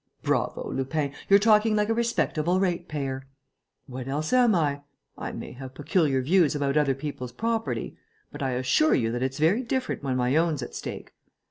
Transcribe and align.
"Bravo, 0.23 0.67
Lupin! 0.73 1.13
you're 1.29 1.37
talking 1.37 1.75
like 1.75 1.89
a 1.89 1.93
respectable 1.93 2.59
ratepayer!" 2.59 3.27
"What 3.85 4.07
else 4.07 4.33
am 4.33 4.55
I? 4.55 4.81
I 5.15 5.31
may 5.31 5.51
have 5.51 5.75
peculiar 5.75 6.23
views 6.23 6.55
about 6.55 6.75
other 6.75 6.95
people's 6.95 7.31
property; 7.31 7.97
but 8.31 8.41
I 8.41 8.53
assure 8.53 8.95
you 8.95 9.11
that 9.11 9.21
it's 9.21 9.37
very 9.37 9.61
different 9.61 10.01
when 10.01 10.17
my 10.17 10.35
own's 10.35 10.63
at 10.63 10.73
stake. 10.73 11.13